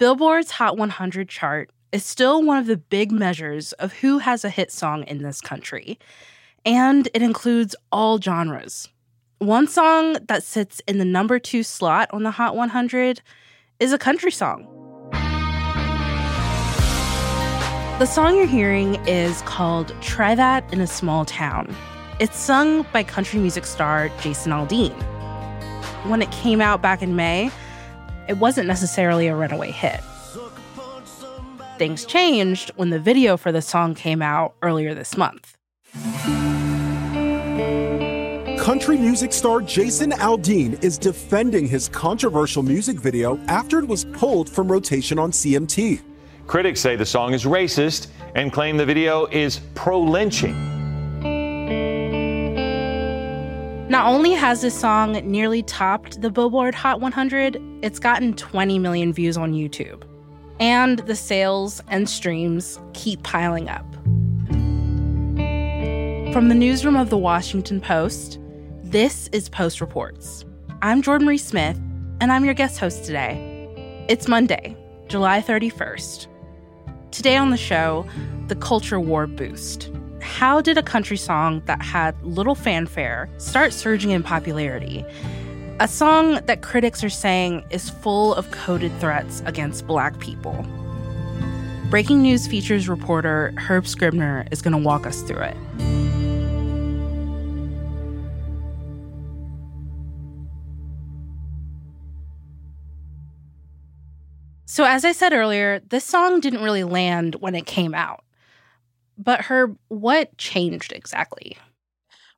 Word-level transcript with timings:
Billboard's 0.00 0.52
Hot 0.52 0.78
100 0.78 1.28
chart 1.28 1.70
is 1.92 2.06
still 2.06 2.42
one 2.42 2.56
of 2.56 2.64
the 2.64 2.78
big 2.78 3.12
measures 3.12 3.74
of 3.74 3.92
who 3.92 4.16
has 4.16 4.46
a 4.46 4.48
hit 4.48 4.72
song 4.72 5.02
in 5.02 5.22
this 5.22 5.42
country, 5.42 5.98
and 6.64 7.06
it 7.12 7.20
includes 7.20 7.76
all 7.92 8.18
genres. 8.18 8.88
One 9.40 9.68
song 9.68 10.16
that 10.26 10.42
sits 10.42 10.80
in 10.88 10.96
the 10.96 11.04
number 11.04 11.38
two 11.38 11.62
slot 11.62 12.08
on 12.14 12.22
the 12.22 12.30
Hot 12.30 12.56
100 12.56 13.20
is 13.78 13.92
a 13.92 13.98
country 13.98 14.32
song. 14.32 14.66
The 17.98 18.06
song 18.06 18.36
you're 18.36 18.46
hearing 18.46 18.94
is 19.06 19.42
called 19.42 19.94
Try 20.00 20.34
That 20.34 20.64
in 20.72 20.80
a 20.80 20.86
Small 20.86 21.26
Town. 21.26 21.76
It's 22.20 22.38
sung 22.38 22.86
by 22.90 23.02
country 23.02 23.38
music 23.38 23.66
star 23.66 24.08
Jason 24.22 24.50
Aldean. 24.50 24.94
When 26.08 26.22
it 26.22 26.30
came 26.30 26.62
out 26.62 26.80
back 26.80 27.02
in 27.02 27.16
May, 27.16 27.50
it 28.28 28.38
wasn't 28.38 28.66
necessarily 28.66 29.26
a 29.26 29.34
runaway 29.34 29.70
hit. 29.70 30.00
Things 31.78 32.04
changed 32.04 32.72
when 32.76 32.90
the 32.90 32.98
video 32.98 33.36
for 33.36 33.52
the 33.52 33.62
song 33.62 33.94
came 33.94 34.20
out 34.20 34.54
earlier 34.62 34.94
this 34.94 35.16
month. 35.16 35.56
Country 38.58 38.98
music 38.98 39.32
star 39.32 39.60
Jason 39.62 40.10
Aldean 40.12 40.82
is 40.84 40.98
defending 40.98 41.66
his 41.66 41.88
controversial 41.88 42.62
music 42.62 43.00
video 43.00 43.38
after 43.48 43.78
it 43.78 43.88
was 43.88 44.04
pulled 44.04 44.48
from 44.48 44.70
rotation 44.70 45.18
on 45.18 45.32
CMT. 45.32 46.02
Critics 46.46 46.80
say 46.80 46.96
the 46.96 47.06
song 47.06 47.32
is 47.32 47.44
racist 47.44 48.08
and 48.34 48.52
claim 48.52 48.76
the 48.76 48.84
video 48.84 49.26
is 49.26 49.60
pro 49.74 49.98
lynching. 49.98 50.79
Not 53.90 54.06
only 54.06 54.30
has 54.34 54.62
this 54.62 54.78
song 54.78 55.14
nearly 55.28 55.64
topped 55.64 56.22
the 56.22 56.30
Billboard 56.30 56.76
Hot 56.76 57.00
100, 57.00 57.60
it's 57.82 57.98
gotten 57.98 58.34
20 58.34 58.78
million 58.78 59.12
views 59.12 59.36
on 59.36 59.52
YouTube. 59.52 60.04
And 60.60 61.00
the 61.00 61.16
sales 61.16 61.82
and 61.88 62.08
streams 62.08 62.78
keep 62.92 63.20
piling 63.24 63.68
up. 63.68 63.84
From 66.32 66.48
the 66.48 66.54
newsroom 66.54 66.94
of 66.94 67.10
the 67.10 67.18
Washington 67.18 67.80
Post, 67.80 68.38
this 68.84 69.28
is 69.32 69.48
Post 69.48 69.80
Reports. 69.80 70.44
I'm 70.82 71.02
Jordan 71.02 71.26
Marie 71.26 71.36
Smith, 71.36 71.76
and 72.20 72.30
I'm 72.30 72.44
your 72.44 72.54
guest 72.54 72.78
host 72.78 73.02
today. 73.02 74.06
It's 74.08 74.28
Monday, 74.28 74.76
July 75.08 75.42
31st. 75.42 76.28
Today 77.10 77.36
on 77.36 77.50
the 77.50 77.56
show, 77.56 78.06
the 78.46 78.54
culture 78.54 79.00
war 79.00 79.26
boost. 79.26 79.90
How 80.40 80.62
did 80.62 80.78
a 80.78 80.82
country 80.82 81.18
song 81.18 81.60
that 81.66 81.82
had 81.82 82.14
little 82.22 82.54
fanfare 82.54 83.28
start 83.36 83.74
surging 83.74 84.12
in 84.12 84.22
popularity? 84.22 85.04
A 85.80 85.86
song 85.86 86.40
that 86.46 86.62
critics 86.62 87.04
are 87.04 87.10
saying 87.10 87.62
is 87.68 87.90
full 87.90 88.34
of 88.34 88.50
coded 88.50 88.90
threats 89.00 89.42
against 89.44 89.86
black 89.86 90.18
people. 90.18 90.64
Breaking 91.90 92.22
News 92.22 92.46
features 92.46 92.88
reporter 92.88 93.52
Herb 93.58 93.86
Scribner 93.86 94.46
is 94.50 94.62
going 94.62 94.72
to 94.72 94.78
walk 94.78 95.06
us 95.06 95.20
through 95.20 95.42
it. 95.42 95.56
So, 104.64 104.84
as 104.84 105.04
I 105.04 105.12
said 105.12 105.34
earlier, 105.34 105.80
this 105.90 106.06
song 106.06 106.40
didn't 106.40 106.62
really 106.62 106.84
land 106.84 107.34
when 107.40 107.54
it 107.54 107.66
came 107.66 107.92
out. 107.92 108.24
But 109.22 109.42
Herb, 109.42 109.76
what 109.88 110.36
changed 110.38 110.92
exactly? 110.92 111.58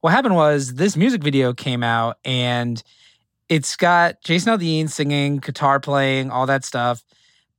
What 0.00 0.10
happened 0.10 0.34
was 0.34 0.74
this 0.74 0.96
music 0.96 1.22
video 1.22 1.54
came 1.54 1.84
out 1.84 2.18
and 2.24 2.82
it's 3.48 3.76
got 3.76 4.20
Jason 4.22 4.58
Aldean 4.58 4.90
singing, 4.90 5.36
guitar 5.36 5.78
playing, 5.78 6.32
all 6.32 6.44
that 6.46 6.64
stuff, 6.64 7.04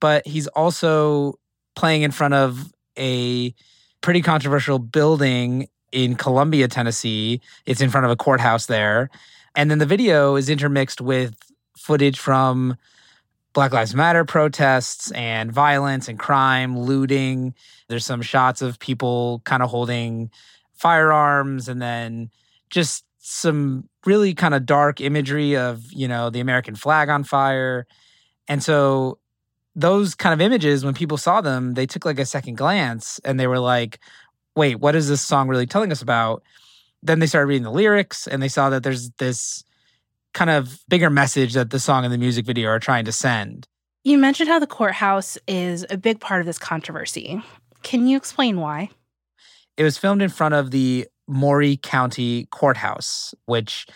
but 0.01 0.27
he's 0.27 0.47
also 0.47 1.39
playing 1.75 2.01
in 2.01 2.11
front 2.11 2.33
of 2.33 2.73
a 2.99 3.53
pretty 4.01 4.21
controversial 4.21 4.77
building 4.77 5.69
in 5.93 6.15
Columbia, 6.15 6.67
Tennessee. 6.67 7.39
It's 7.65 7.79
in 7.79 7.89
front 7.89 8.05
of 8.05 8.11
a 8.11 8.17
courthouse 8.17 8.65
there. 8.65 9.09
And 9.55 9.71
then 9.71 9.77
the 9.77 9.85
video 9.85 10.35
is 10.35 10.49
intermixed 10.49 10.99
with 10.99 11.35
footage 11.77 12.19
from 12.19 12.75
Black 13.53 13.71
Lives 13.71 13.93
Matter 13.93 14.25
protests 14.25 15.11
and 15.11 15.51
violence 15.51 16.07
and 16.07 16.17
crime, 16.17 16.77
looting. 16.77 17.53
There's 17.87 18.05
some 18.05 18.21
shots 18.21 18.61
of 18.61 18.79
people 18.79 19.41
kind 19.45 19.61
of 19.61 19.69
holding 19.69 20.31
firearms 20.73 21.69
and 21.69 21.81
then 21.81 22.31
just 22.69 23.05
some 23.19 23.87
really 24.05 24.33
kind 24.33 24.53
of 24.53 24.65
dark 24.65 24.99
imagery 24.99 25.55
of, 25.55 25.83
you 25.93 26.07
know, 26.07 26.29
the 26.29 26.39
American 26.39 26.75
flag 26.75 27.09
on 27.09 27.23
fire. 27.23 27.85
And 28.47 28.61
so 28.61 29.19
those 29.75 30.15
kind 30.15 30.33
of 30.33 30.41
images, 30.41 30.83
when 30.83 30.93
people 30.93 31.17
saw 31.17 31.39
them, 31.39 31.75
they 31.75 31.85
took 31.85 32.05
like 32.05 32.19
a 32.19 32.25
second 32.25 32.57
glance 32.57 33.19
and 33.23 33.39
they 33.39 33.47
were 33.47 33.59
like, 33.59 33.99
wait, 34.55 34.79
what 34.79 34.95
is 34.95 35.07
this 35.07 35.21
song 35.21 35.47
really 35.47 35.65
telling 35.65 35.91
us 35.91 36.01
about? 36.01 36.43
Then 37.01 37.19
they 37.19 37.27
started 37.27 37.47
reading 37.47 37.63
the 37.63 37.71
lyrics 37.71 38.27
and 38.27 38.41
they 38.41 38.47
saw 38.47 38.69
that 38.71 38.83
there's 38.83 39.11
this 39.11 39.63
kind 40.33 40.49
of 40.49 40.79
bigger 40.89 41.09
message 41.09 41.53
that 41.53 41.69
the 41.69 41.79
song 41.79 42.03
and 42.03 42.13
the 42.13 42.17
music 42.17 42.45
video 42.45 42.69
are 42.69 42.79
trying 42.79 43.05
to 43.05 43.11
send. 43.11 43.67
You 44.03 44.17
mentioned 44.17 44.49
how 44.49 44.59
the 44.59 44.67
courthouse 44.67 45.37
is 45.47 45.85
a 45.89 45.97
big 45.97 46.19
part 46.19 46.41
of 46.41 46.45
this 46.45 46.57
controversy. 46.57 47.41
Can 47.83 48.07
you 48.07 48.17
explain 48.17 48.59
why? 48.59 48.89
It 49.77 49.83
was 49.83 49.97
filmed 49.97 50.21
in 50.21 50.29
front 50.29 50.53
of 50.53 50.71
the 50.71 51.07
Maury 51.27 51.77
County 51.77 52.47
Courthouse, 52.51 53.33
which 53.45 53.87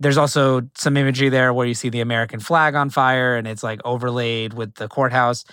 there's 0.00 0.18
also 0.18 0.62
some 0.76 0.96
imagery 0.96 1.28
there 1.28 1.54
where 1.54 1.66
you 1.66 1.74
see 1.74 1.88
the 1.88 2.00
American 2.00 2.40
flag 2.40 2.74
on 2.74 2.90
fire 2.90 3.36
and 3.36 3.46
it's 3.46 3.62
like 3.62 3.80
overlaid 3.84 4.52
with 4.52 4.74
the 4.74 4.88
courthouse. 4.88 5.44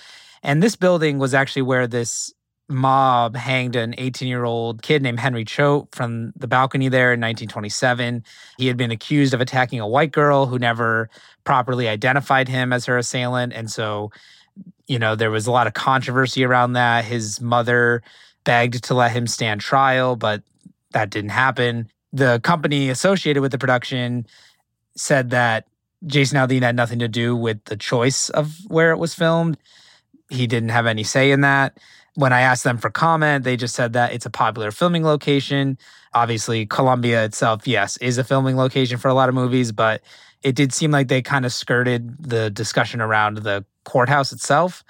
And 0.42 0.64
this 0.64 0.76
building 0.76 1.20
was 1.20 1.34
actually 1.34 1.62
where 1.64 1.86
this 1.86 2.34
mob 2.70 3.36
hanged 3.36 3.76
an 3.76 3.96
18 3.98 4.28
year 4.28 4.46
old 4.46 4.82
kid 4.82 5.02
named 5.02 5.20
Henry 5.20 5.44
Choate 5.44 5.88
from 5.92 6.32
the 6.36 6.48
balcony 6.48 6.88
there 6.88 7.12
in 7.12 7.20
1927. 7.20 8.24
He 8.58 8.68
had 8.68 8.78
been 8.78 8.92
accused 8.92 9.34
of 9.34 9.42
attacking 9.42 9.80
a 9.80 9.88
white 9.88 10.12
girl 10.12 10.46
who 10.46 10.60
never 10.60 11.10
properly 11.44 11.88
identified 11.88 12.48
him 12.48 12.72
as 12.72 12.86
her 12.86 12.98
assailant. 12.98 13.54
And 13.54 13.72
so, 13.72 14.12
you 14.88 15.00
know, 15.00 15.16
there 15.16 15.32
was 15.32 15.48
a 15.48 15.52
lot 15.52 15.68
of 15.68 15.74
controversy 15.74 16.44
around 16.46 16.74
that. 16.74 17.06
His 17.06 17.42
mother 17.42 18.04
begged 18.44 18.84
to 18.86 18.94
let 18.94 19.12
him 19.12 19.26
stand 19.26 19.62
trial, 19.62 20.16
but 20.16 20.44
that 20.92 21.10
didn't 21.10 21.32
happen. 21.32 21.90
The 22.14 22.40
company 22.44 22.90
associated 22.90 23.42
with 23.42 23.52
the 23.52 23.58
production 23.58 24.28
said 24.96 25.32
that 25.32 25.66
Jason 26.06 26.38
Aldean 26.38 26.62
had 26.62 26.76
nothing 26.76 27.00
to 27.00 27.08
do 27.08 27.36
with 27.36 27.64
the 27.66 27.76
choice 27.76 28.30
of 28.30 28.56
where 28.68 28.92
it 28.92 28.98
was 28.98 29.16
filmed. 29.16 29.58
He 30.30 30.46
didn't 30.46 30.70
have 30.70 30.86
any 30.86 31.04
say 31.04 31.32
in 31.32 31.42
that 31.42 31.78
when 32.20 32.34
I 32.34 32.42
asked 32.42 32.66
them 32.66 32.78
for 32.78 32.90
comment, 32.90 33.46
they 33.46 33.56
just 33.56 33.74
said 33.74 33.94
that 33.94 34.12
it's 34.12 34.26
a 34.26 34.30
popular 34.30 34.72
filming 34.72 35.06
location. 35.06 35.78
Obviously, 36.14 36.66
Columbia 36.66 37.24
itself, 37.24 37.66
yes, 37.66 37.96
is 37.98 38.18
a 38.18 38.26
filming 38.26 38.58
location 38.58 38.98
for 38.98 39.08
a 39.08 39.14
lot 39.14 39.30
of 39.30 39.36
movies, 39.36 39.72
but 39.72 40.02
it 40.44 40.54
did 40.54 40.74
seem 40.74 40.92
like 40.92 41.08
they 41.08 41.22
kind 41.22 41.46
of 41.46 41.54
skirted 41.54 42.22
the 42.22 42.50
discussion 42.50 43.00
around 43.00 43.38
the 43.38 43.64
courthouse 43.86 44.34
itself. 44.34 44.84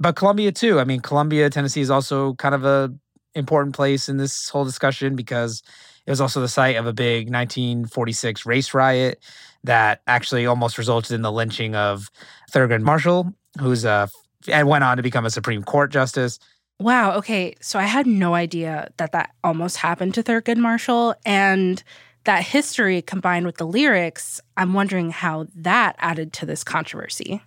But 0.00 0.16
Columbia 0.16 0.50
too. 0.50 0.80
I 0.80 0.84
mean, 0.84 0.98
Columbia, 0.98 1.48
Tennessee 1.48 1.80
is 1.80 1.90
also 1.90 2.34
kind 2.34 2.56
of 2.56 2.64
a 2.64 2.92
important 3.36 3.76
place 3.76 4.08
in 4.08 4.16
this 4.16 4.48
whole 4.48 4.64
discussion 4.64 5.14
because 5.14 5.62
it 6.06 6.10
was 6.10 6.20
also 6.20 6.40
the 6.40 6.48
site 6.48 6.74
of 6.74 6.88
a 6.88 6.92
big 6.92 7.32
1946 7.32 8.46
race 8.46 8.74
riot 8.74 9.22
that 9.62 10.02
actually 10.08 10.44
almost 10.44 10.76
resulted 10.76 11.12
in 11.12 11.22
the 11.22 11.30
lynching 11.30 11.76
of 11.76 12.10
Thurgood 12.52 12.82
Marshall, 12.82 13.32
who's 13.60 13.84
a 13.84 14.08
and 14.48 14.68
went 14.68 14.84
on 14.84 14.96
to 14.96 15.02
become 15.02 15.24
a 15.24 15.30
Supreme 15.30 15.62
Court 15.62 15.92
justice. 15.92 16.38
Wow. 16.80 17.16
Okay. 17.16 17.54
So 17.60 17.78
I 17.78 17.84
had 17.84 18.06
no 18.06 18.34
idea 18.34 18.90
that 18.96 19.12
that 19.12 19.30
almost 19.42 19.76
happened 19.76 20.14
to 20.14 20.22
Thurgood 20.22 20.58
Marshall. 20.58 21.14
And 21.24 21.82
that 22.24 22.42
history 22.42 23.02
combined 23.02 23.46
with 23.46 23.58
the 23.58 23.66
lyrics, 23.66 24.40
I'm 24.56 24.72
wondering 24.72 25.10
how 25.10 25.46
that 25.54 25.96
added 25.98 26.32
to 26.34 26.46
this 26.46 26.64
controversy. 26.64 27.42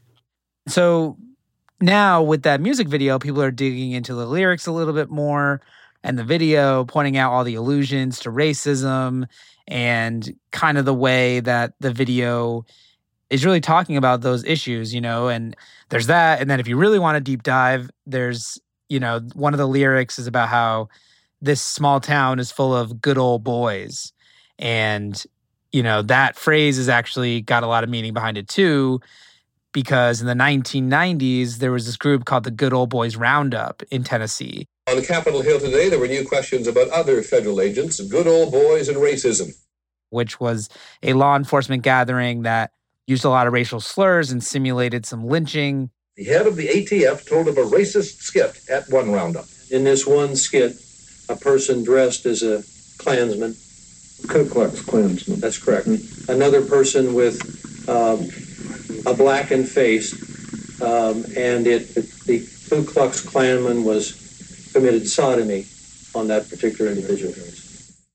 So 0.68 1.18
now 1.82 2.22
with 2.22 2.44
that 2.44 2.62
music 2.62 2.88
video, 2.88 3.20
people 3.20 3.42
are 3.42 3.52
digging 3.52 3.92
into 3.92 4.14
the 4.14 4.26
lyrics 4.26 4.68
a 4.68 4.72
little 4.72 4.94
bit 4.94 5.10
more 5.10 5.62
and 6.04 6.18
the 6.18 6.24
video, 6.24 6.86
pointing 6.86 7.18
out 7.18 7.32
all 7.32 7.44
the 7.44 7.56
allusions 7.56 8.20
to 8.20 8.32
racism 8.32 9.26
and 9.68 10.34
kind 10.52 10.78
of 10.78 10.86
the 10.86 10.94
way 10.94 11.40
that 11.42 11.74
the 11.80 11.92
video 11.92 12.66
is 13.30 13.46
really 13.46 13.60
talking 13.60 13.98
about 13.98 14.22
those 14.22 14.46
issues, 14.46 14.94
you 14.94 15.02
know, 15.02 15.28
and 15.28 15.56
there's 15.90 16.08
that. 16.08 16.40
And 16.40 16.50
then 16.50 16.60
if 16.60 16.68
you 16.68 16.78
really 16.78 17.00
want 17.00 17.16
to 17.16 17.20
deep 17.20 17.44
dive, 17.44 17.90
there's 18.06 18.60
you 18.90 19.00
know, 19.00 19.22
one 19.34 19.54
of 19.54 19.58
the 19.58 19.68
lyrics 19.68 20.20
is 20.20 20.28
about 20.28 20.50
how 20.50 20.90
this 21.42 21.62
small 21.62 22.00
town 22.00 22.40
is 22.40 22.52
full 22.52 22.76
of 22.76 23.02
good 23.02 23.18
old 23.18 23.44
boys. 23.44 24.12
And, 24.58 25.24
you 25.72 25.84
know, 25.84 26.02
that 26.04 26.36
phrase 26.36 26.78
has 26.78 26.90
actually 26.90 27.42
got 27.42 27.64
a 27.64 27.68
lot 27.68 27.84
of 27.84 27.90
meaning 27.90 28.14
behind 28.14 28.38
it 28.38 28.48
too, 28.48 29.00
because 29.72 30.22
in 30.22 30.28
the 30.28 30.34
1990s, 30.34 31.58
there 31.58 31.72
was 31.72 31.86
this 31.86 31.98
group 31.98 32.26
called 32.26 32.44
the 32.44 32.52
Good 32.52 32.74
Old 32.74 32.90
Boys 32.90 33.16
Roundup 33.16 33.84
in 33.92 34.04
Tennessee. 34.04 34.68
On 34.90 35.02
Capitol 35.04 35.42
Hill 35.42 35.60
today, 35.60 35.90
there 35.90 36.00
were 36.00 36.08
new 36.08 36.26
questions 36.26 36.66
about 36.66 36.90
other 36.90 37.22
federal 37.22 37.62
agents, 37.62 38.00
good 38.00 38.26
old 38.26 38.52
boys, 38.52 38.88
and 38.88 38.98
racism. 38.98 39.52
Which 40.10 40.40
was 40.40 40.70
a 41.04 41.14
law 41.14 41.36
enforcement 41.36 41.84
gathering 41.84 42.44
that 42.44 42.72
used 43.06 43.26
a 43.26 43.30
lot 43.30 43.46
of 43.46 43.54
racial 43.54 43.80
slurs 43.80 44.32
and 44.32 44.44
simulated 44.44 45.06
some 45.06 45.26
lynching 45.28 45.90
The 46.18 46.24
head 46.24 46.48
of 46.48 46.56
the 46.56 46.68
ATF 46.68 47.30
told 47.30 47.48
of 47.48 47.60
a 47.60 47.62
racist 47.62 48.22
skit 48.24 48.60
at 48.72 48.90
one 48.90 49.12
roundup. 49.12 49.46
In 49.70 49.84
this 49.84 50.08
one 50.08 50.36
skit, 50.36 50.76
a 51.30 51.36
person 51.36 51.84
dressed 51.84 52.26
as 52.26 52.42
a 52.42 52.64
Klansman. 52.98 53.56
Ku 54.28 54.50
Klux 54.50 54.82
Klansman. 54.82 55.40
That's 55.40 55.60
correct. 55.64 55.86
Another 56.28 56.66
person 56.66 57.14
with 57.14 57.38
um, 57.88 58.28
a 59.06 59.16
blackened 59.16 59.70
face, 59.70 60.12
um, 60.82 61.24
and 61.38 61.68
it, 61.68 61.94
the 62.26 62.40
Ku 62.68 62.84
Klux 62.84 63.24
Klanman 63.24 63.84
was 63.84 64.72
committed 64.74 65.08
sodomy 65.08 65.68
on 66.16 66.28
that 66.30 66.50
particular 66.50 66.90
individual. 66.90 67.36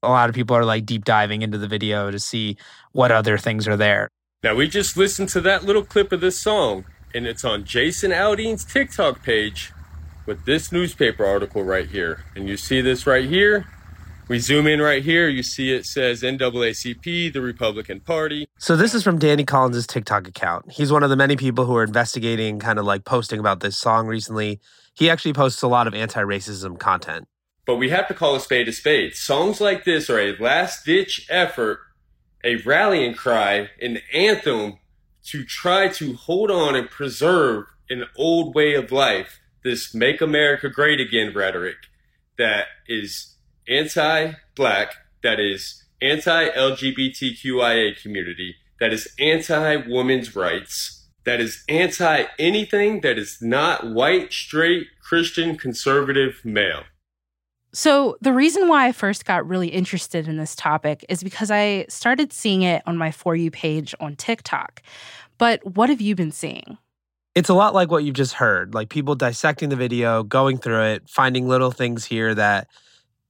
A 0.03 0.09
lot 0.09 0.29
of 0.29 0.35
people 0.35 0.57
are 0.57 0.65
like 0.65 0.85
deep 0.85 1.05
diving 1.05 1.43
into 1.43 1.57
the 1.57 1.69
video 1.69 2.11
to 2.11 2.19
see 2.19 2.57
what 2.91 3.13
other 3.13 3.39
things 3.39 3.69
are 3.69 3.77
there. 3.77 4.09
Now, 4.43 4.57
we 4.57 4.67
just 4.67 4.97
listened 4.97 5.29
to 5.29 5.41
that 5.43 5.63
little 5.63 5.85
clip 5.85 6.11
of 6.11 6.21
this 6.21 6.37
song, 6.37 6.85
and 7.15 7.27
it's 7.27 7.45
on 7.45 7.65
Jason 7.65 8.11
Aldean's 8.11 8.65
TikTok 8.65 9.23
page 9.23 9.73
with 10.27 10.45
this 10.45 10.73
newspaper 10.73 11.25
article 11.25 11.63
right 11.63 11.89
here. 11.89 12.25
And 12.35 12.49
you 12.49 12.57
see 12.57 12.81
this 12.81 13.07
right 13.07 13.29
here. 13.29 13.67
We 14.29 14.39
zoom 14.39 14.67
in 14.67 14.81
right 14.81 15.03
here. 15.03 15.29
You 15.29 15.43
see 15.43 15.73
it 15.73 15.85
says 15.85 16.23
NAACP, 16.23 17.33
the 17.33 17.41
Republican 17.41 18.01
Party. 18.01 18.47
So 18.57 18.77
this 18.77 18.95
is 18.95 19.03
from 19.03 19.19
Danny 19.19 19.45
Collins' 19.45 19.87
TikTok 19.87 20.29
account. 20.29 20.73
He's 20.73 20.93
one 20.93 21.03
of 21.03 21.11
the 21.11 21.17
many 21.17 21.37
people 21.37 21.67
who 21.67 21.77
are 21.77 21.85
investigating, 21.85 22.59
kind 22.59 22.79
of 22.79 22.85
like 22.85 23.05
posting 23.05 23.41
about 23.41 23.61
this 23.61 23.77
song 23.77 24.07
recently. 24.07 24.61
He 24.95 25.11
actually 25.11 25.33
posts 25.33 25.61
a 25.63 25.69
lot 25.69 25.87
of 25.87 25.95
anti-racism 25.95 26.79
content. 26.79 27.27
But 27.67 27.77
we 27.77 27.91
have 27.91 28.09
to 28.09 28.15
call 28.15 28.35
a 28.35 28.41
spade 28.41 28.69
a 28.69 28.73
spade. 28.73 29.15
Songs 29.15 29.61
like 29.61 29.85
this 29.85 30.09
are 30.09 30.19
a 30.19 30.37
last 30.39 30.85
ditch 30.85 31.27
effort, 31.29 31.81
a 32.45 32.57
rallying 32.57 33.15
cry, 33.15 33.71
an 33.81 33.99
anthem 34.13 34.79
to 35.25 35.45
try 35.45 35.89
to 35.89 36.15
hold 36.15 36.51
on 36.51 36.75
and 36.75 36.91
preserve 36.91 37.67
an 37.89 38.05
old 38.17 38.55
way 38.55 38.75
of 38.75 38.91
life, 38.91 39.41
this 39.65 39.95
make 39.95 40.21
America 40.21 40.69
great 40.69 41.01
again 41.01 41.33
rhetoric 41.35 41.77
that 42.39 42.67
is 42.89 43.37
anti 43.69 44.33
black, 44.57 44.95
that 45.23 45.39
is 45.39 45.85
anti 46.01 46.49
LGBTQIA 46.49 48.01
community, 48.01 48.57
that 48.81 48.93
is 48.93 49.09
anti 49.19 49.77
women's 49.77 50.35
rights, 50.35 51.07
that 51.25 51.41
is 51.41 51.63
anti 51.69 52.25
anything 52.39 53.01
that 53.03 53.19
is 53.19 53.39
not 53.41 53.87
white, 53.87 54.33
straight, 54.33 54.89
Christian, 55.01 55.57
conservative, 55.57 56.41
male. 56.45 56.83
So, 57.75 58.19
the 58.21 58.35
reason 58.35 58.69
why 58.69 58.87
I 58.87 58.93
first 58.93 59.25
got 59.25 59.49
really 59.49 59.69
interested 59.69 60.29
in 60.29 60.37
this 60.37 60.55
topic 60.55 61.07
is 61.09 61.23
because 61.23 61.51
I 61.51 61.87
started 61.89 62.31
seeing 62.33 62.63
it 62.63 62.83
on 62.85 62.99
my 62.99 63.11
For 63.11 63.35
You 63.35 63.51
page 63.51 63.95
on 63.99 64.15
TikTok. 64.15 64.83
But 65.39 65.65
what 65.65 65.89
have 65.89 66.01
you 66.01 66.15
been 66.15 66.33
seeing? 66.33 66.77
It's 67.35 67.49
a 67.49 67.55
lot 67.55 67.73
like 67.73 67.91
what 67.91 68.05
you've 68.05 68.15
just 68.15 68.35
heard, 68.35 68.75
like 68.75 68.91
people 68.91 69.15
dissecting 69.15 69.71
the 69.71 69.77
video, 69.77 70.23
going 70.23 70.59
through 70.59 70.83
it, 70.83 71.09
finding 71.09 71.49
little 71.49 71.71
things 71.71 72.05
here 72.05 72.35
that 72.35 72.69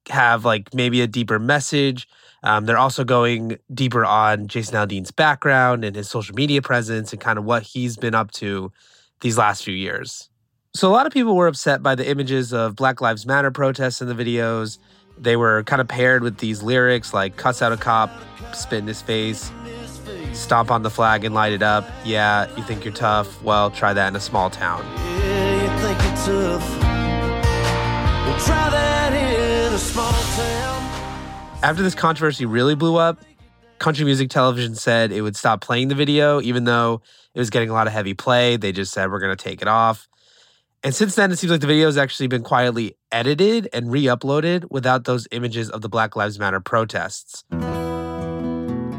have 0.09 0.45
like 0.45 0.75
maybe 0.75 1.01
a 1.03 1.07
deeper 1.07 1.39
message. 1.39 2.09
Um, 2.43 2.67
they're 2.67 2.79
also 2.79 3.05
going 3.05 3.59
deeper 3.73 4.05
on 4.05 4.49
Jason 4.49 4.75
Aldean's 4.75 5.13
background 5.13 5.85
and 5.85 5.95
his 5.95 6.11
social 6.11 6.35
media 6.35 6.61
presence 6.61 7.13
and 7.13 7.21
kind 7.21 7.39
of 7.39 7.45
what 7.45 7.63
he's 7.63 7.97
been 7.97 8.15
up 8.15 8.33
to 8.33 8.73
these 9.21 9.39
last 9.39 9.63
few 9.63 9.75
years. 9.75 10.29
So, 10.75 10.89
a 10.89 10.93
lot 10.93 11.07
of 11.07 11.13
people 11.13 11.37
were 11.37 11.49
upset 11.49 11.83
by 11.83 11.95
the 11.95 12.09
images 12.09 12.55
of 12.55 12.77
Black 12.77 13.03
Lives 13.03 13.27
Matter 13.27 13.51
protests 13.51 14.01
in 14.01 14.09
the 14.09 14.15
videos. 14.15 14.79
They 15.19 15.37
were 15.37 15.63
kind 15.65 15.83
of 15.83 15.89
paired 15.89 16.23
with 16.23 16.39
these 16.39 16.63
lyrics 16.63 17.13
like 17.13 17.37
cuss 17.37 17.61
out 17.61 17.73
a 17.73 17.77
cop, 17.77 18.11
spit 18.55 18.79
in 18.79 18.87
his 18.87 19.03
face, 19.03 19.53
stomp 20.33 20.71
on 20.71 20.83
the 20.83 20.89
flag 20.89 21.25
and 21.25 21.35
light 21.35 21.53
it 21.53 21.63
up. 21.63 21.87
Yeah, 22.07 22.49
you 22.57 22.63
think 22.63 22.87
you're 22.87 22.95
tough? 22.95 23.43
Well, 23.43 23.71
try 23.71 23.93
that 23.93 24.09
in 24.09 24.17
a 24.17 24.21
small 24.21 24.49
town. 24.49 24.83
Yeah, 24.97 25.75
you 25.75 25.83
think 25.83 26.03
you're 26.03 26.57
tough? 26.57 26.81
Well, 26.81 28.41
try 28.41 28.71
that 28.71 29.13
in 29.13 29.75
a 29.75 29.79
small 29.79 30.11
town. 30.11 31.61
After 31.63 31.83
this 31.83 31.95
controversy 31.95 32.47
really 32.47 32.75
blew 32.77 32.97
up, 32.97 33.23
country 33.79 34.07
music 34.07 34.31
television 34.31 34.75
said 34.75 35.13
it 35.13 35.21
would 35.21 35.37
stop 35.37 35.61
playing 35.61 35.89
the 35.89 35.95
video, 35.95 36.41
even 36.41 36.65
though 36.65 37.03
it 37.35 37.39
was 37.39 37.51
getting 37.51 37.69
a 37.69 37.75
lot 37.75 37.87
of 37.87 37.93
heavy 37.93 38.15
play. 38.15 38.57
They 38.57 38.73
just 38.73 38.95
said, 38.95 39.11
we're 39.11 39.21
going 39.21 39.37
to 39.37 39.45
take 39.45 39.61
it 39.61 39.69
off. 39.69 40.09
And 40.85 40.95
since 40.95 41.15
then, 41.15 41.31
it 41.31 41.39
seems 41.39 41.53
like 41.53 41.61
the 41.61 41.69
video 41.69 41.87
has 41.87 41.97
actually 41.97 42.27
been 42.27 42.43
quietly 42.43 42.97
edited 43.13 43.69
and 43.73 43.91
re 43.91 44.05
uploaded 44.05 44.69
without 44.71 45.05
those 45.05 45.29
images 45.31 45.71
of 45.71 45.81
the 45.81 45.89
Black 45.89 46.17
Lives 46.17 46.41
Matter 46.41 46.59
protests. 46.59 47.45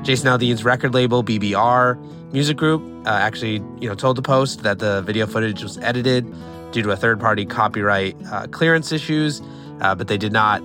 Jason 0.03 0.27
Aldean's 0.27 0.63
record 0.63 0.93
label, 0.93 1.23
BBR 1.23 1.97
Music 2.31 2.55
Group, 2.55 2.81
uh, 3.05 3.09
actually 3.09 3.55
you 3.79 3.89
know, 3.89 3.95
told 3.95 4.17
the 4.17 4.21
Post 4.21 4.63
that 4.63 4.79
the 4.79 5.01
video 5.01 5.27
footage 5.27 5.61
was 5.61 5.77
edited 5.79 6.25
due 6.71 6.83
to 6.83 6.91
a 6.91 6.95
third 6.95 7.19
party 7.19 7.45
copyright 7.45 8.15
uh, 8.31 8.47
clearance 8.47 8.91
issues, 8.93 9.41
uh, 9.81 9.93
but 9.93 10.07
they 10.07 10.17
did 10.17 10.31
not 10.31 10.61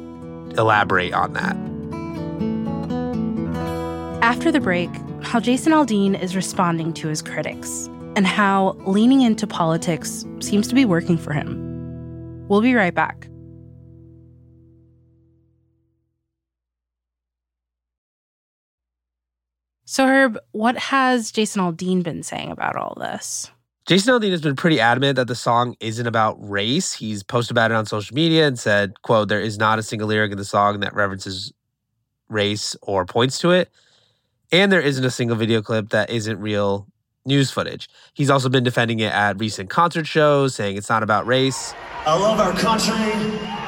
elaborate 0.57 1.13
on 1.15 1.33
that. 1.33 1.57
After 4.23 4.53
the 4.53 4.61
break, 4.61 4.91
how 5.23 5.41
Jason 5.41 5.73
Aldean 5.73 6.21
is 6.21 6.37
responding 6.37 6.93
to 6.95 7.09
his 7.09 7.23
critics 7.23 7.89
and 8.19 8.27
how 8.27 8.71
leaning 8.85 9.21
into 9.21 9.47
politics 9.47 10.25
seems 10.41 10.67
to 10.67 10.75
be 10.75 10.85
working 10.85 11.17
for 11.17 11.33
him. 11.33 12.49
We'll 12.49 12.61
be 12.61 12.75
right 12.75 12.93
back. 12.93 13.29
So, 19.85 20.05
Herb, 20.09 20.37
what 20.51 20.77
has 20.79 21.31
Jason 21.31 21.63
Aldean 21.63 22.03
been 22.03 22.25
saying 22.25 22.51
about 22.51 22.75
all 22.75 22.97
this? 22.99 23.53
Jason 23.87 24.13
Aldean 24.13 24.33
has 24.33 24.43
been 24.43 24.57
pretty 24.57 24.81
adamant 24.81 25.15
that 25.15 25.29
the 25.29 25.37
song 25.37 25.77
isn't 25.79 26.09
about 26.09 26.37
race. 26.41 26.93
He's 26.93 27.23
posted 27.23 27.53
about 27.53 27.71
it 27.71 27.75
on 27.75 27.87
social 27.87 28.17
media 28.17 28.49
and 28.49 28.59
said, 28.59 29.01
quote, 29.03 29.29
there 29.29 29.41
is 29.41 29.59
not 29.59 29.79
a 29.79 29.83
single 29.85 30.09
lyric 30.09 30.33
in 30.33 30.39
the 30.39 30.45
song 30.45 30.81
that 30.81 30.93
references 30.93 31.53
race 32.29 32.75
or 32.83 33.07
points 33.07 33.39
to 33.39 33.53
it. 33.53 33.71
And 34.51 34.73
there 34.73 34.81
isn't 34.81 35.05
a 35.05 35.11
single 35.11 35.37
video 35.37 35.63
clip 35.63 35.91
that 35.91 36.11
isn't 36.11 36.41
real 36.41 36.89
news 37.29 37.53
footage. 37.53 37.89
He's 38.15 38.31
also 38.31 38.49
been 38.49 38.65
defending 38.65 38.99
it 38.99 39.13
at 39.13 39.39
recent 39.39 39.71
concert 39.71 40.07
shows, 40.09 40.57
saying 40.57 40.77
it's 40.77 40.89
not 40.89 41.05
about 41.05 41.27
race. 41.27 41.75
I 42.05 42.19
love 42.19 42.41
our 42.41 42.53
country. 42.59 42.95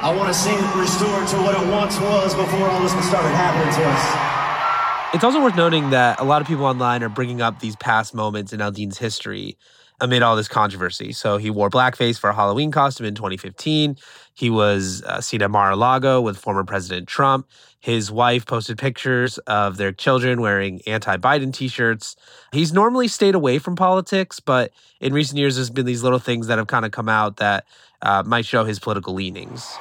I 0.03 0.13
want 0.17 0.29
to 0.29 0.35
see 0.35 0.51
it 0.51 0.75
restored 0.75 1.29
to 1.29 1.37
what 1.37 1.55
it 1.55 1.71
once 1.71 2.01
was 2.01 2.35
before 2.35 2.69
all 2.69 2.81
this 2.81 2.93
started 3.07 3.29
happening 3.29 3.73
to 3.75 3.89
us. 3.89 5.15
It's 5.15 5.25
also 5.25 5.43
worth 5.43 5.57
noting 5.57 5.91
that 5.91 6.21
a 6.21 6.25
lot 6.25 6.41
of 6.41 6.49
people 6.49 6.65
online 6.65 7.03
are 7.03 7.09
bringing 7.09 7.43
up 7.43 7.61
these 7.61 7.77
past 7.77 8.15
moments 8.15 8.53
in 8.53 8.61
Aldean's 8.61 8.99
history 8.99 9.57
amid 10.01 10.23
all 10.23 10.37
this 10.37 10.49
controversy. 10.49 11.13
So 11.13 11.37
he 11.37 11.51
wore 11.51 11.69
blackface 11.69 12.19
for 12.19 12.31
a 12.31 12.35
Halloween 12.35 12.71
costume 12.71 13.07
in 13.07 13.15
2015. 13.15 13.97
He 14.41 14.49
was 14.49 15.03
uh, 15.03 15.21
seen 15.21 15.43
at 15.43 15.51
Mar-a-Lago 15.51 16.23
with 16.23 16.39
former 16.39 16.65
President 16.65 17.07
Trump. 17.07 17.47
His 17.79 18.11
wife 18.11 18.47
posted 18.47 18.79
pictures 18.79 19.37
of 19.47 19.77
their 19.77 19.93
children 19.93 20.41
wearing 20.41 20.81
anti-Biden 20.87 21.53
t-shirts. 21.53 22.17
He's 22.51 22.73
normally 22.73 23.07
stayed 23.07 23.35
away 23.35 23.59
from 23.59 23.77
politics, 23.77 24.41
but 24.41 24.73
in 24.99 25.13
recent 25.13 25.39
years, 25.39 25.57
there's 25.57 25.69
been 25.69 25.85
these 25.85 26.03
little 26.03 26.19
things 26.19 26.47
that 26.47 26.57
have 26.57 26.69
kind 26.69 26.87
of 26.87 26.91
come 26.91 27.07
out 27.07 27.37
that 27.37 27.67
uh, 28.01 28.23
might 28.25 28.47
show 28.47 28.65
his 28.65 28.79
political 28.79 29.13
leanings. 29.13 29.77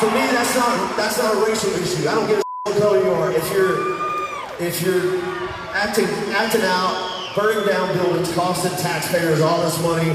For 0.00 0.10
me, 0.10 0.26
that's 0.36 0.54
not 0.54 0.94
that's 0.94 1.16
not 1.16 1.34
a 1.34 1.46
racial 1.46 1.70
issue. 1.70 2.06
I 2.06 2.14
don't 2.14 2.26
give 2.28 2.36
a 2.36 2.42
what 2.64 2.78
color 2.78 3.02
you 3.02 3.10
are. 3.10 3.32
If 3.32 3.50
you're 3.54 3.96
if 4.60 4.82
you're 4.82 5.18
acting 5.72 6.04
acting 6.36 6.60
out, 6.60 7.32
burning 7.34 7.66
down 7.66 7.96
buildings, 7.96 8.30
costing 8.34 8.76
taxpayers 8.76 9.40
all 9.40 9.62
this 9.62 9.80
money 9.80 10.12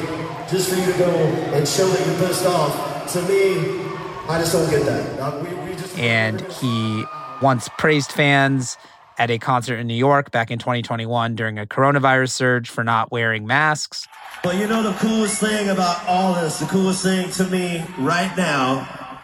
just 0.48 0.70
for 0.70 0.76
you 0.76 0.86
to 0.86 0.98
go 1.00 1.10
and 1.10 1.68
show 1.68 1.88
that 1.88 2.06
you're 2.06 2.28
pissed 2.28 2.46
off, 2.46 3.01
to 3.14 3.22
me, 3.24 3.82
I 4.30 4.40
just 4.40 4.54
don't 4.54 4.70
get 4.70 4.86
that. 4.86 5.44
We, 5.44 5.54
we 5.70 5.76
just 5.76 5.98
And 5.98 6.42
he 6.54 7.04
once 7.42 7.70
praised 7.78 8.12
fans 8.12 8.78
at 9.18 9.30
a 9.30 9.38
concert 9.38 9.76
in 9.76 9.88
New 9.88 9.96
York 9.96 10.32
back 10.32 10.50
in 10.50 10.60
2021 10.60 11.36
during 11.36 11.60
a 11.60 11.66
coronavirus 11.66 12.32
surge 12.32 12.70
for 12.70 12.84
not 12.84 13.12
wearing 13.12 13.46
masks. 13.46 14.08
But 14.44 14.56
you 14.56 14.68
know 14.68 14.82
the 14.82 14.98
coolest 14.98 15.40
thing 15.40 15.70
about 15.70 16.06
all 16.08 16.34
this, 16.34 16.60
the 16.60 16.66
coolest 16.66 17.04
thing 17.04 17.30
to 17.32 17.46
me 17.46 17.84
right 18.00 18.36
now 18.38 19.20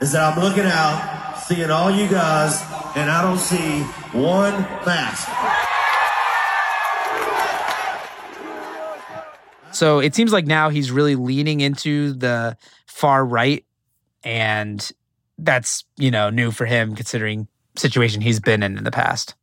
is 0.00 0.12
that 0.12 0.36
I'm 0.36 0.42
looking 0.42 0.64
out, 0.64 1.34
seeing 1.36 1.70
all 1.70 1.90
you 1.90 2.08
guys, 2.08 2.62
and 2.94 3.10
I 3.10 3.22
don't 3.22 3.38
see 3.38 3.80
one 4.12 4.52
mask. 4.84 5.28
So 9.80 9.98
it 9.98 10.14
seems 10.14 10.30
like 10.30 10.44
now 10.44 10.68
he's 10.68 10.90
really 10.90 11.16
leaning 11.16 11.62
into 11.62 12.12
the 12.12 12.54
far 12.86 13.24
right 13.24 13.64
and 14.22 14.92
that's, 15.38 15.86
you 15.96 16.10
know, 16.10 16.28
new 16.28 16.50
for 16.50 16.66
him 16.66 16.94
considering 16.94 17.48
situation 17.78 18.20
he's 18.20 18.40
been 18.40 18.62
in 18.62 18.76
in 18.76 18.84
the 18.84 18.90
past. 18.90 19.36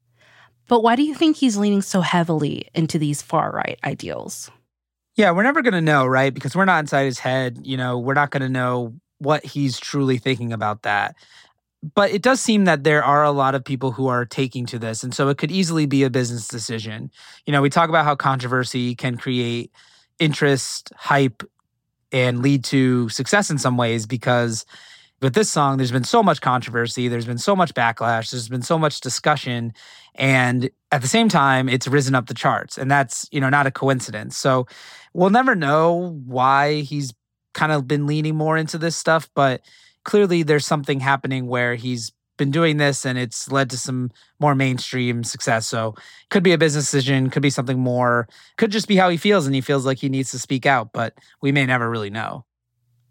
But 0.68 0.84
why 0.84 0.96
do 0.96 1.02
you 1.02 1.16
think 1.16 1.38
he's 1.38 1.58
leaning 1.58 1.82
so 1.82 2.02
heavily 2.02 2.70
into 2.76 3.00
these 3.00 3.20
far 3.20 3.52
right 3.52 3.80
ideals? 3.84 4.52
Yeah, 5.16 5.32
we're 5.32 5.42
never 5.42 5.64
going 5.64 5.74
to 5.74 5.82
know, 5.82 6.06
right? 6.06 6.32
Because 6.32 6.56
we're 6.56 6.66
not 6.66 6.82
inside 6.82 7.06
his 7.06 7.18
head. 7.18 7.58
You 7.64 7.76
know, 7.76 7.98
we're 7.98 8.14
not 8.14 8.30
going 8.30 8.44
to 8.44 8.50
know 8.50 8.94
what 9.18 9.44
he's 9.44 9.80
truly 9.80 10.20
thinking 10.20 10.54
about 10.54 10.84
that. 10.84 11.16
But 11.96 12.12
it 12.12 12.22
does 12.22 12.40
seem 12.42 12.66
that 12.66 12.84
there 12.84 13.04
are 13.04 13.24
a 13.24 13.32
lot 13.32 13.56
of 13.56 13.66
people 13.66 13.92
who 13.92 14.06
are 14.06 14.24
taking 14.24 14.68
to 14.68 14.78
this. 14.78 15.02
And 15.02 15.16
so 15.16 15.30
it 15.30 15.40
could 15.40 15.52
easily 15.52 15.88
be 15.88 16.04
a 16.04 16.12
business 16.12 16.48
decision. 16.48 17.10
You 17.48 17.54
know, 17.54 17.64
we 17.64 17.72
talk 17.72 17.90
about 17.90 18.06
how 18.06 18.16
controversy 18.16 18.94
can 18.94 19.18
create 19.18 19.72
interest, 20.20 20.92
hype, 20.96 21.44
and 22.12 22.42
lead 22.42 22.64
to 22.66 23.10
success 23.10 23.50
in 23.50 23.58
some 23.58 23.78
ways 23.78 24.06
because 24.06 24.66
with 25.22 25.34
this 25.34 25.52
song, 25.52 25.78
there's 25.78 25.92
been 25.92 26.04
so 26.04 26.22
much 26.22 26.42
controversy, 26.42 27.08
there's 27.08 27.26
been 27.26 27.40
so 27.40 27.56
much 27.56 27.74
backlash, 27.74 28.32
there's 28.32 28.50
been 28.50 28.62
so 28.62 28.78
much 28.78 29.02
discussion, 29.02 29.74
and 30.16 30.70
at 30.92 31.02
the 31.02 31.08
same 31.08 31.28
time, 31.28 31.68
it's 31.68 31.88
risen 31.88 32.14
up 32.14 32.28
the 32.28 32.34
charts, 32.34 32.78
and 32.78 32.90
that's 32.90 33.28
you 33.32 33.42
know 33.42 33.50
not 33.50 33.66
a 33.66 33.72
coincidence. 33.72 34.38
So 34.38 34.68
we'll 35.14 35.32
never 35.32 35.56
know 35.56 36.22
why 36.26 36.82
he's 36.82 37.14
kind 37.54 37.72
of 37.72 37.88
been 37.88 38.06
leaning 38.06 38.36
more 38.36 38.58
into 38.58 38.78
this 38.78 38.96
stuff, 38.96 39.30
but 39.34 39.62
clearly 40.04 40.44
there's 40.44 40.66
something 40.66 41.00
happening 41.00 41.48
where 41.48 41.74
he's 41.76 42.14
been 42.38 42.52
doing 42.52 42.78
this 42.78 43.06
and 43.06 43.18
it's 43.18 43.52
led 43.52 43.70
to 43.72 43.78
some 43.78 44.12
more 44.40 44.56
mainstream 44.56 45.24
success. 45.24 45.68
So 45.68 45.96
could 46.30 46.44
be 46.44 46.54
a 46.54 46.58
business 46.58 46.86
decision, 46.86 47.30
could 47.30 47.42
be 47.42 47.50
something 47.50 47.80
more, 47.80 48.28
could 48.58 48.72
just 48.72 48.88
be 48.88 48.96
how 48.96 49.10
he 49.10 49.18
feels 49.18 49.46
and 49.46 49.56
he 49.56 49.62
feels 49.62 49.86
like 49.86 49.98
he 49.98 50.10
needs 50.10 50.32
to 50.32 50.40
speak 50.40 50.66
out, 50.66 50.94
but 50.94 51.14
we 51.42 51.52
may 51.52 51.66
never 51.66 51.90
really 51.90 52.10
know. 52.10 52.46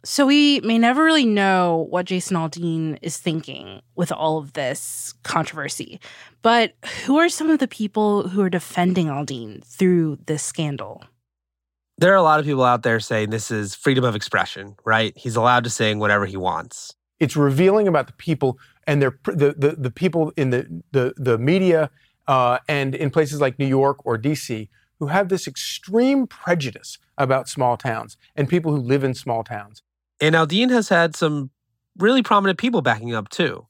So 0.05 0.25
we 0.25 0.61
may 0.61 0.79
never 0.79 1.03
really 1.03 1.27
know 1.27 1.89
what 1.91 2.07
Jason 2.07 2.37
Aldean 2.37 2.97
is 3.03 3.19
thinking 3.19 3.83
with 3.97 4.13
all 4.13 4.39
of 4.39 4.53
this 4.53 5.15
controversy. 5.25 6.01
But 6.43 6.75
who 7.05 7.19
are 7.19 7.29
some 7.29 7.51
of 7.51 7.59
the 7.59 7.67
people 7.67 8.29
who 8.29 8.41
are 8.41 8.49
defending 8.49 9.09
Aldean 9.09 9.65
through 9.65 10.19
this 10.27 10.45
scandal? 10.45 11.03
There 11.99 12.13
are 12.13 12.17
a 12.17 12.23
lot 12.23 12.39
of 12.39 12.47
people 12.47 12.63
out 12.63 12.85
there 12.85 13.01
saying 13.01 13.31
this 13.31 13.51
is 13.51 13.75
freedom 13.75 14.05
of 14.05 14.15
expression, 14.15 14.77
right? 14.85 15.13
He's 15.17 15.35
allowed 15.35 15.65
to 15.65 15.71
sing 15.71 15.99
whatever 15.99 16.25
he 16.25 16.37
wants. 16.37 16.95
It's 17.19 17.35
revealing 17.35 17.89
about 17.89 18.07
the 18.07 18.13
people 18.13 18.61
and 18.87 19.03
their 19.03 19.19
the 19.25 19.55
the, 19.57 19.77
the 19.79 19.91
people 19.91 20.33
in 20.37 20.51
the 20.51 20.83
the, 20.93 21.15
the 21.17 21.39
media 21.39 21.91
uh, 22.29 22.59
and 22.69 22.95
in 22.95 23.11
places 23.11 23.41
like 23.41 23.59
New 23.59 23.67
York 23.67 24.05
or 24.05 24.19
D.C. 24.19 24.69
who 24.99 25.07
have 25.07 25.29
this 25.29 25.47
extreme 25.47 26.27
prejudice 26.27 26.99
about 27.19 27.49
small 27.49 27.77
towns 27.77 28.17
and 28.35 28.49
people 28.49 28.75
who 28.75 28.81
live 28.81 29.05
in 29.05 29.15
small 29.15 29.45
towns. 29.45 29.83
And 30.21 30.35
Aldean 30.35 30.71
has 30.71 30.89
had 30.89 31.15
some 31.15 31.51
really 31.99 32.23
prominent 32.23 32.59
people 32.59 32.83
backing 32.83 33.15
up 33.15 33.29
too. 33.29 33.67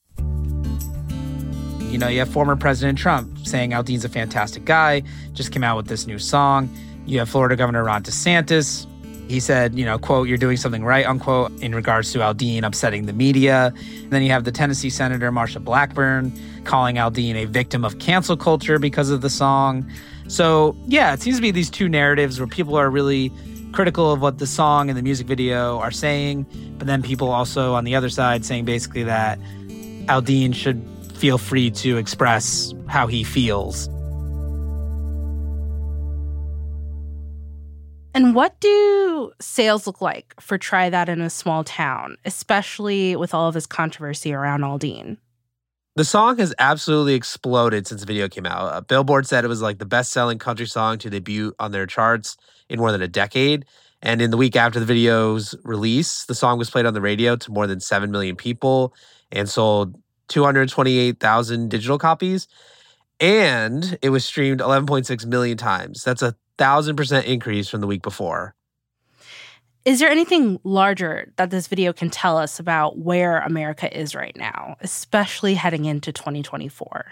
You 1.90 1.98
know, 1.98 2.08
you 2.08 2.18
have 2.18 2.28
former 2.28 2.56
President 2.56 2.98
Trump 2.98 3.46
saying 3.46 3.70
Aldean's 3.70 4.04
a 4.04 4.08
fantastic 4.08 4.64
guy, 4.64 5.02
just 5.32 5.52
came 5.52 5.64
out 5.64 5.76
with 5.76 5.86
this 5.86 6.06
new 6.06 6.18
song. 6.18 6.68
You 7.06 7.20
have 7.20 7.28
Florida 7.28 7.56
Governor 7.56 7.84
Ron 7.84 8.02
DeSantis. 8.02 8.86
He 9.28 9.40
said, 9.40 9.74
you 9.74 9.84
know, 9.84 9.98
quote, 9.98 10.28
you're 10.28 10.38
doing 10.38 10.56
something 10.56 10.84
right, 10.84 11.04
unquote, 11.04 11.50
in 11.60 11.74
regards 11.74 12.12
to 12.12 12.20
Aldean 12.20 12.64
upsetting 12.64 13.06
the 13.06 13.12
media. 13.12 13.72
And 13.76 14.10
then 14.10 14.22
you 14.22 14.30
have 14.30 14.44
the 14.44 14.52
Tennessee 14.52 14.90
Senator 14.90 15.32
Marsha 15.32 15.62
Blackburn 15.62 16.32
calling 16.64 16.96
Aldean 16.96 17.34
a 17.34 17.44
victim 17.46 17.84
of 17.84 17.98
cancel 17.98 18.36
culture 18.36 18.78
because 18.78 19.10
of 19.10 19.22
the 19.22 19.30
song. 19.30 19.90
So, 20.28 20.76
yeah, 20.86 21.12
it 21.12 21.20
seems 21.22 21.36
to 21.36 21.42
be 21.42 21.50
these 21.50 21.70
two 21.70 21.88
narratives 21.88 22.38
where 22.38 22.46
people 22.46 22.76
are 22.76 22.88
really 22.88 23.32
critical 23.72 24.12
of 24.12 24.20
what 24.22 24.38
the 24.38 24.46
song 24.46 24.88
and 24.88 24.96
the 24.96 25.02
music 25.02 25.26
video 25.26 25.78
are 25.80 25.90
saying, 25.90 26.46
but 26.78 26.86
then 26.86 27.02
people 27.02 27.30
also 27.30 27.74
on 27.74 27.84
the 27.84 27.94
other 27.94 28.08
side 28.08 28.44
saying 28.44 28.64
basically 28.64 29.02
that 29.02 29.38
Aldean 30.06 30.54
should 30.54 30.82
feel 31.14 31.36
free 31.36 31.70
to 31.70 31.96
express 31.96 32.74
how 32.86 33.06
he 33.06 33.24
feels. 33.24 33.88
And 38.16 38.34
what 38.34 38.58
do 38.60 39.30
sales 39.42 39.86
look 39.86 40.00
like 40.00 40.32
for 40.40 40.56
Try 40.56 40.88
That 40.88 41.10
in 41.10 41.20
a 41.20 41.28
Small 41.28 41.64
Town, 41.64 42.16
especially 42.24 43.14
with 43.14 43.34
all 43.34 43.48
of 43.48 43.52
this 43.52 43.66
controversy 43.66 44.32
around 44.32 44.62
Aldean? 44.62 45.18
The 45.96 46.04
song 46.06 46.38
has 46.38 46.54
absolutely 46.58 47.12
exploded 47.12 47.86
since 47.86 48.00
the 48.00 48.06
video 48.06 48.26
came 48.26 48.46
out. 48.46 48.72
Uh, 48.72 48.80
Billboard 48.80 49.26
said 49.26 49.44
it 49.44 49.48
was 49.48 49.60
like 49.60 49.76
the 49.76 49.84
best 49.84 50.12
selling 50.12 50.38
country 50.38 50.64
song 50.64 50.96
to 50.96 51.10
debut 51.10 51.52
on 51.58 51.72
their 51.72 51.84
charts 51.84 52.38
in 52.70 52.78
more 52.78 52.90
than 52.90 53.02
a 53.02 53.08
decade. 53.08 53.66
And 54.00 54.22
in 54.22 54.30
the 54.30 54.38
week 54.38 54.56
after 54.56 54.80
the 54.80 54.86
video's 54.86 55.54
release, 55.62 56.24
the 56.24 56.34
song 56.34 56.56
was 56.56 56.70
played 56.70 56.86
on 56.86 56.94
the 56.94 57.02
radio 57.02 57.36
to 57.36 57.52
more 57.52 57.66
than 57.66 57.80
7 57.80 58.10
million 58.10 58.34
people 58.34 58.94
and 59.30 59.46
sold 59.46 59.94
228,000 60.28 61.68
digital 61.68 61.98
copies. 61.98 62.48
And 63.20 63.98
it 64.00 64.08
was 64.08 64.24
streamed 64.24 64.60
11.6 64.60 65.26
million 65.26 65.58
times. 65.58 66.02
That's 66.02 66.22
a 66.22 66.34
thousand 66.58 66.96
percent 66.96 67.26
increase 67.26 67.68
from 67.68 67.80
the 67.80 67.86
week 67.86 68.02
before. 68.02 68.54
Is 69.84 70.00
there 70.00 70.10
anything 70.10 70.58
larger 70.64 71.32
that 71.36 71.50
this 71.50 71.68
video 71.68 71.92
can 71.92 72.10
tell 72.10 72.36
us 72.36 72.58
about 72.58 72.98
where 72.98 73.38
America 73.38 73.96
is 73.96 74.16
right 74.16 74.36
now, 74.36 74.76
especially 74.80 75.54
heading 75.54 75.84
into 75.84 76.10
2024? 76.10 77.06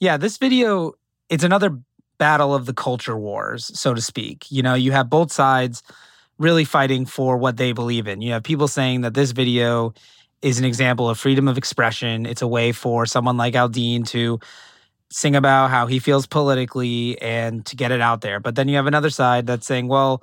Yeah, 0.00 0.16
this 0.16 0.38
video, 0.38 0.94
it's 1.28 1.44
another 1.44 1.78
battle 2.16 2.54
of 2.54 2.64
the 2.64 2.72
culture 2.72 3.18
wars, 3.18 3.70
so 3.78 3.92
to 3.92 4.00
speak. 4.00 4.50
You 4.50 4.62
know, 4.62 4.72
you 4.72 4.92
have 4.92 5.10
both 5.10 5.30
sides 5.30 5.82
really 6.38 6.64
fighting 6.64 7.04
for 7.04 7.36
what 7.36 7.58
they 7.58 7.72
believe 7.72 8.06
in. 8.06 8.22
You 8.22 8.32
have 8.32 8.42
people 8.42 8.68
saying 8.68 9.02
that 9.02 9.12
this 9.12 9.32
video 9.32 9.92
is 10.40 10.58
an 10.58 10.64
example 10.64 11.08
of 11.10 11.18
freedom 11.18 11.48
of 11.48 11.58
expression. 11.58 12.24
It's 12.24 12.42
a 12.42 12.48
way 12.48 12.72
for 12.72 13.06
someone 13.06 13.36
like 13.36 13.54
Aldean 13.54 14.06
to 14.08 14.38
sing 15.10 15.36
about 15.36 15.70
how 15.70 15.86
he 15.86 15.98
feels 15.98 16.26
politically 16.26 17.20
and 17.22 17.64
to 17.66 17.76
get 17.76 17.92
it 17.92 18.00
out 18.00 18.20
there. 18.20 18.40
But 18.40 18.56
then 18.56 18.68
you 18.68 18.76
have 18.76 18.86
another 18.86 19.10
side 19.10 19.46
that's 19.46 19.66
saying, 19.66 19.88
well, 19.88 20.22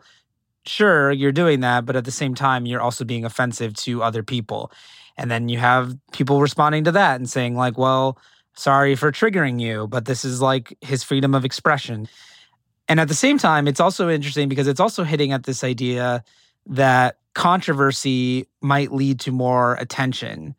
sure, 0.65 1.11
you're 1.11 1.31
doing 1.31 1.61
that, 1.61 1.85
but 1.85 1.95
at 1.95 2.05
the 2.05 2.11
same 2.11 2.35
time, 2.35 2.65
you're 2.65 2.81
also 2.81 3.05
being 3.05 3.25
offensive 3.25 3.73
to 3.75 4.03
other 4.03 4.23
people. 4.23 4.71
And 5.17 5.29
then 5.29 5.49
you 5.49 5.57
have 5.57 5.95
people 6.11 6.41
responding 6.41 6.83
to 6.85 6.91
that 6.91 7.15
and 7.15 7.29
saying, 7.29 7.55
like, 7.55 7.77
well, 7.77 8.17
sorry 8.55 8.95
for 8.95 9.11
triggering 9.11 9.59
you, 9.59 9.87
but 9.87 10.05
this 10.05 10.25
is 10.25 10.41
like 10.41 10.77
his 10.81 11.03
freedom 11.03 11.33
of 11.33 11.45
expression. 11.45 12.07
And 12.87 12.99
at 12.99 13.07
the 13.07 13.13
same 13.13 13.37
time, 13.37 13.67
it's 13.67 13.79
also 13.79 14.09
interesting 14.09 14.49
because 14.49 14.67
it's 14.67 14.79
also 14.79 15.03
hitting 15.03 15.31
at 15.31 15.43
this 15.43 15.63
idea 15.63 16.23
that 16.65 17.17
controversy 17.33 18.47
might 18.61 18.91
lead 18.91 19.19
to 19.21 19.31
more 19.31 19.75
attention 19.75 20.55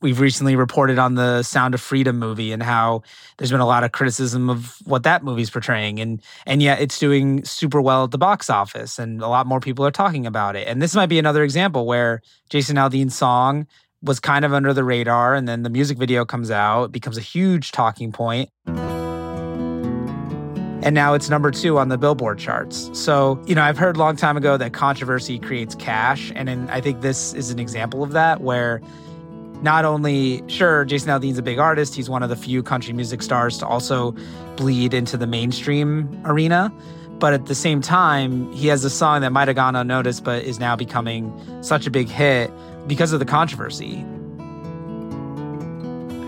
we've 0.00 0.20
recently 0.20 0.56
reported 0.56 0.98
on 0.98 1.14
the 1.14 1.42
Sound 1.42 1.74
of 1.74 1.80
Freedom 1.80 2.18
movie 2.18 2.52
and 2.52 2.62
how 2.62 3.02
there's 3.36 3.50
been 3.50 3.60
a 3.60 3.66
lot 3.66 3.84
of 3.84 3.92
criticism 3.92 4.48
of 4.48 4.76
what 4.84 5.02
that 5.02 5.22
movie's 5.22 5.50
portraying 5.50 6.00
and 6.00 6.22
and 6.46 6.62
yet 6.62 6.80
it's 6.80 6.98
doing 6.98 7.44
super 7.44 7.80
well 7.80 8.04
at 8.04 8.10
the 8.10 8.18
box 8.18 8.48
office 8.48 8.98
and 8.98 9.20
a 9.20 9.28
lot 9.28 9.46
more 9.46 9.60
people 9.60 9.84
are 9.84 9.90
talking 9.90 10.26
about 10.26 10.56
it. 10.56 10.66
And 10.66 10.80
this 10.80 10.94
might 10.94 11.08
be 11.08 11.18
another 11.18 11.44
example 11.44 11.86
where 11.86 12.22
Jason 12.48 12.76
Aldean's 12.76 13.16
song 13.16 13.66
was 14.02 14.18
kind 14.18 14.44
of 14.44 14.52
under 14.52 14.72
the 14.72 14.84
radar 14.84 15.34
and 15.34 15.46
then 15.46 15.62
the 15.62 15.70
music 15.70 15.98
video 15.98 16.24
comes 16.24 16.50
out, 16.50 16.84
it 16.84 16.92
becomes 16.92 17.18
a 17.18 17.22
huge 17.22 17.72
talking 17.72 18.12
point. 18.12 18.48
And 20.82 20.94
now 20.94 21.12
it's 21.12 21.28
number 21.28 21.50
two 21.50 21.78
on 21.78 21.90
the 21.90 21.98
Billboard 21.98 22.38
charts. 22.38 22.88
So, 22.94 23.38
you 23.46 23.54
know, 23.54 23.62
I've 23.62 23.76
heard 23.76 23.96
a 23.96 23.98
long 23.98 24.16
time 24.16 24.38
ago 24.38 24.56
that 24.56 24.72
controversy 24.72 25.38
creates 25.38 25.74
cash. 25.74 26.32
And 26.34 26.48
in, 26.48 26.70
I 26.70 26.80
think 26.80 27.02
this 27.02 27.34
is 27.34 27.50
an 27.50 27.58
example 27.58 28.02
of 28.02 28.12
that, 28.12 28.40
where 28.40 28.80
not 29.62 29.84
only, 29.84 30.42
sure, 30.48 30.84
Jason 30.84 31.10
Aldean's 31.10 31.38
a 31.38 31.42
big 31.42 31.58
artist, 31.58 31.94
he's 31.94 32.08
one 32.08 32.22
of 32.22 32.28
the 32.28 32.36
few 32.36 32.62
country 32.62 32.92
music 32.92 33.22
stars 33.22 33.58
to 33.58 33.66
also 33.66 34.12
bleed 34.56 34.94
into 34.94 35.16
the 35.16 35.26
mainstream 35.26 36.08
arena. 36.24 36.72
But 37.18 37.34
at 37.34 37.46
the 37.46 37.54
same 37.54 37.82
time, 37.82 38.50
he 38.52 38.68
has 38.68 38.82
a 38.84 38.90
song 38.90 39.20
that 39.20 39.30
might 39.30 39.48
have 39.48 39.56
gone 39.56 39.76
unnoticed, 39.76 40.24
but 40.24 40.42
is 40.44 40.58
now 40.58 40.74
becoming 40.74 41.32
such 41.62 41.86
a 41.86 41.90
big 41.90 42.08
hit 42.08 42.50
because 42.86 43.12
of 43.12 43.18
the 43.18 43.26
controversy. 43.26 44.04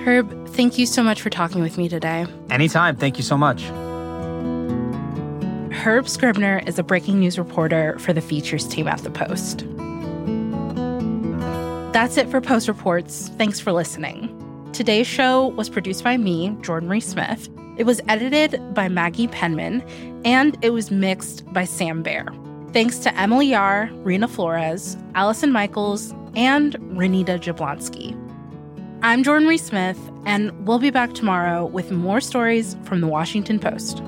Herb, 0.04 0.48
thank 0.48 0.76
you 0.76 0.84
so 0.84 1.02
much 1.02 1.22
for 1.22 1.30
talking 1.30 1.62
with 1.62 1.78
me 1.78 1.88
today. 1.88 2.26
Anytime. 2.50 2.96
Thank 2.96 3.16
you 3.16 3.22
so 3.22 3.38
much. 3.38 3.62
Herb 5.72 6.08
Scribner 6.08 6.62
is 6.66 6.78
a 6.78 6.82
breaking 6.82 7.20
news 7.20 7.38
reporter 7.38 7.98
for 7.98 8.12
the 8.12 8.20
features 8.20 8.68
team 8.68 8.86
at 8.86 8.98
The 8.98 9.10
Post. 9.10 9.64
That's 11.92 12.16
it 12.16 12.30
for 12.30 12.40
Post 12.40 12.68
Reports. 12.68 13.28
Thanks 13.36 13.60
for 13.60 13.70
listening. 13.70 14.70
Today's 14.72 15.06
show 15.06 15.48
was 15.48 15.68
produced 15.68 16.02
by 16.02 16.16
me, 16.16 16.56
Jordan 16.62 16.88
Marie 16.88 17.00
Smith. 17.00 17.50
It 17.76 17.84
was 17.84 18.00
edited 18.08 18.72
by 18.72 18.88
Maggie 18.88 19.28
Penman, 19.28 19.84
and 20.24 20.56
it 20.62 20.70
was 20.70 20.90
mixed 20.90 21.44
by 21.52 21.64
Sam 21.64 22.02
Baer. 22.02 22.32
Thanks 22.72 22.98
to 23.00 23.14
Emily 23.20 23.48
Yahr, 23.48 23.90
Reena 24.04 24.26
Flores, 24.26 24.96
Allison 25.14 25.52
Michaels, 25.52 26.12
and 26.34 26.76
Renita 26.94 27.38
Jablonski. 27.38 28.18
I'm 29.02 29.22
Jordan 29.22 29.44
Marie 29.44 29.58
Smith, 29.58 29.98
and 30.24 30.66
we'll 30.66 30.78
be 30.78 30.90
back 30.90 31.12
tomorrow 31.12 31.66
with 31.66 31.90
more 31.90 32.22
stories 32.22 32.74
from 32.84 33.02
the 33.02 33.06
Washington 33.06 33.58
Post. 33.58 34.02